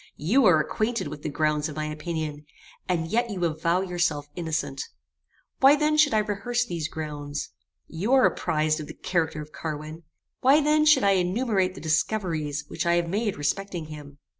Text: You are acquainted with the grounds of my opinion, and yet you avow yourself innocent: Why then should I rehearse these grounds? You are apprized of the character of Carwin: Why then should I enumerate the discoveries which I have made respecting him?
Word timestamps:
You 0.17 0.45
are 0.47 0.59
acquainted 0.59 1.09
with 1.09 1.21
the 1.21 1.29
grounds 1.29 1.69
of 1.69 1.75
my 1.75 1.85
opinion, 1.85 2.47
and 2.89 3.07
yet 3.07 3.29
you 3.29 3.45
avow 3.45 3.81
yourself 3.81 4.27
innocent: 4.35 4.81
Why 5.59 5.75
then 5.75 5.95
should 5.95 6.15
I 6.15 6.25
rehearse 6.25 6.65
these 6.65 6.87
grounds? 6.87 7.51
You 7.87 8.11
are 8.13 8.25
apprized 8.25 8.79
of 8.79 8.87
the 8.87 8.95
character 8.95 9.41
of 9.43 9.51
Carwin: 9.51 10.01
Why 10.39 10.59
then 10.59 10.85
should 10.87 11.03
I 11.03 11.11
enumerate 11.11 11.75
the 11.75 11.81
discoveries 11.81 12.65
which 12.67 12.83
I 12.87 12.95
have 12.95 13.09
made 13.09 13.37
respecting 13.37 13.89
him? 13.93 14.17